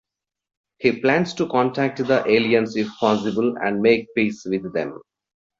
[0.79, 4.99] He plans to contact the aliens if possible and make peace with them.